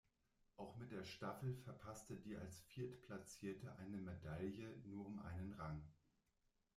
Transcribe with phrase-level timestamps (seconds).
[0.57, 5.83] Auch mit der Staffel verpasste die als Viertplatzierte eine Medaille nur um einen Rang.